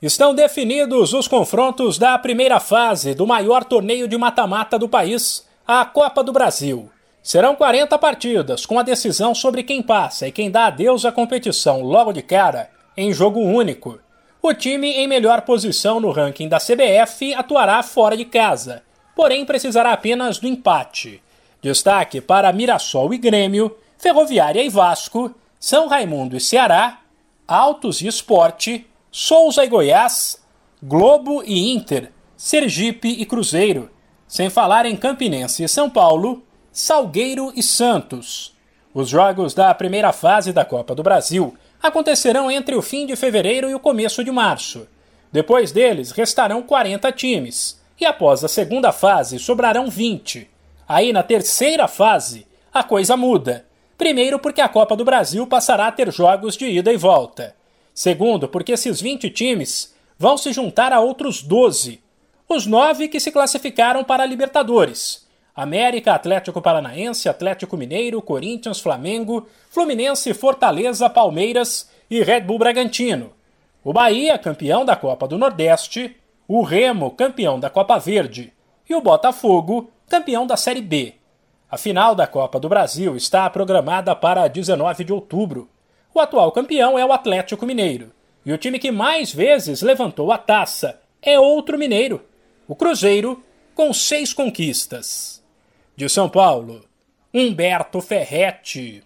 Estão 0.00 0.32
definidos 0.32 1.12
os 1.12 1.26
confrontos 1.26 1.98
da 1.98 2.16
primeira 2.16 2.60
fase 2.60 3.16
do 3.16 3.26
maior 3.26 3.64
torneio 3.64 4.06
de 4.06 4.16
mata-mata 4.16 4.78
do 4.78 4.88
país, 4.88 5.44
a 5.66 5.84
Copa 5.84 6.22
do 6.22 6.32
Brasil. 6.32 6.88
Serão 7.20 7.56
40 7.56 7.98
partidas, 7.98 8.64
com 8.64 8.78
a 8.78 8.84
decisão 8.84 9.34
sobre 9.34 9.64
quem 9.64 9.82
passa 9.82 10.28
e 10.28 10.30
quem 10.30 10.52
dá 10.52 10.66
adeus 10.66 11.04
à 11.04 11.10
competição 11.10 11.82
logo 11.82 12.12
de 12.12 12.22
cara, 12.22 12.70
em 12.96 13.12
jogo 13.12 13.40
único. 13.40 13.98
O 14.40 14.54
time 14.54 14.88
em 14.88 15.08
melhor 15.08 15.40
posição 15.40 15.98
no 15.98 16.12
ranking 16.12 16.48
da 16.48 16.58
CBF 16.60 17.34
atuará 17.34 17.82
fora 17.82 18.16
de 18.16 18.24
casa, 18.24 18.84
porém 19.16 19.44
precisará 19.44 19.92
apenas 19.92 20.38
do 20.38 20.46
empate. 20.46 21.20
Destaque 21.60 22.20
para 22.20 22.52
Mirassol 22.52 23.12
e 23.12 23.18
Grêmio, 23.18 23.76
Ferroviária 23.98 24.62
e 24.62 24.68
Vasco, 24.68 25.34
São 25.58 25.88
Raimundo 25.88 26.36
e 26.36 26.40
Ceará, 26.40 27.00
Altos 27.48 28.00
e 28.00 28.06
Esporte, 28.06 28.86
Souza 29.20 29.64
e 29.64 29.66
Goiás, 29.66 30.40
Globo 30.80 31.42
e 31.44 31.72
Inter, 31.72 32.12
Sergipe 32.36 33.08
e 33.08 33.26
Cruzeiro, 33.26 33.90
sem 34.28 34.48
falar 34.48 34.86
em 34.86 34.94
Campinense 34.94 35.64
e 35.64 35.68
São 35.68 35.90
Paulo, 35.90 36.44
Salgueiro 36.70 37.52
e 37.56 37.60
Santos. 37.60 38.56
Os 38.94 39.08
jogos 39.08 39.54
da 39.54 39.74
primeira 39.74 40.12
fase 40.12 40.52
da 40.52 40.64
Copa 40.64 40.94
do 40.94 41.02
Brasil 41.02 41.52
acontecerão 41.82 42.48
entre 42.48 42.76
o 42.76 42.80
fim 42.80 43.06
de 43.06 43.16
fevereiro 43.16 43.68
e 43.68 43.74
o 43.74 43.80
começo 43.80 44.22
de 44.22 44.30
março. 44.30 44.86
Depois 45.32 45.72
deles, 45.72 46.12
restarão 46.12 46.62
40 46.62 47.10
times, 47.10 47.82
e 48.00 48.06
após 48.06 48.44
a 48.44 48.48
segunda 48.48 48.92
fase 48.92 49.40
sobrarão 49.40 49.90
20. 49.90 50.48
Aí 50.88 51.12
na 51.12 51.24
terceira 51.24 51.88
fase, 51.88 52.46
a 52.72 52.84
coisa 52.84 53.16
muda. 53.16 53.66
Primeiro, 53.98 54.38
porque 54.38 54.60
a 54.60 54.68
Copa 54.68 54.94
do 54.94 55.04
Brasil 55.04 55.44
passará 55.44 55.88
a 55.88 55.92
ter 55.92 56.12
jogos 56.12 56.56
de 56.56 56.66
ida 56.66 56.92
e 56.92 56.96
volta. 56.96 57.57
Segundo, 57.98 58.46
porque 58.46 58.70
esses 58.70 59.00
20 59.00 59.28
times 59.28 59.92
vão 60.16 60.38
se 60.38 60.52
juntar 60.52 60.92
a 60.92 61.00
outros 61.00 61.42
12, 61.42 62.00
os 62.48 62.64
nove 62.64 63.08
que 63.08 63.18
se 63.18 63.32
classificaram 63.32 64.04
para 64.04 64.22
a 64.22 64.26
Libertadores. 64.26 65.26
América, 65.52 66.14
Atlético 66.14 66.62
Paranaense, 66.62 67.28
Atlético 67.28 67.76
Mineiro, 67.76 68.22
Corinthians, 68.22 68.78
Flamengo, 68.78 69.48
Fluminense, 69.68 70.32
Fortaleza, 70.32 71.10
Palmeiras 71.10 71.90
e 72.08 72.22
Red 72.22 72.42
Bull 72.42 72.60
Bragantino. 72.60 73.32
O 73.82 73.92
Bahia, 73.92 74.38
campeão 74.38 74.84
da 74.84 74.94
Copa 74.94 75.26
do 75.26 75.36
Nordeste, 75.36 76.16
o 76.46 76.62
Remo, 76.62 77.10
campeão 77.10 77.58
da 77.58 77.68
Copa 77.68 77.98
Verde, 77.98 78.52
e 78.88 78.94
o 78.94 79.00
Botafogo, 79.00 79.90
campeão 80.08 80.46
da 80.46 80.56
Série 80.56 80.82
B. 80.82 81.14
A 81.68 81.76
final 81.76 82.14
da 82.14 82.28
Copa 82.28 82.60
do 82.60 82.68
Brasil 82.68 83.16
está 83.16 83.50
programada 83.50 84.14
para 84.14 84.46
19 84.46 85.02
de 85.02 85.12
outubro. 85.12 85.68
O 86.14 86.20
atual 86.20 86.50
campeão 86.52 86.98
é 86.98 87.04
o 87.04 87.12
Atlético 87.12 87.66
Mineiro. 87.66 88.12
E 88.44 88.52
o 88.52 88.58
time 88.58 88.78
que 88.78 88.90
mais 88.90 89.32
vezes 89.32 89.82
levantou 89.82 90.32
a 90.32 90.38
taça 90.38 91.00
é 91.20 91.38
outro 91.38 91.78
mineiro, 91.78 92.24
o 92.66 92.74
Cruzeiro, 92.74 93.42
com 93.74 93.92
seis 93.92 94.32
conquistas. 94.32 95.44
De 95.94 96.08
São 96.08 96.28
Paulo, 96.28 96.84
Humberto 97.34 98.00
Ferretti. 98.00 99.02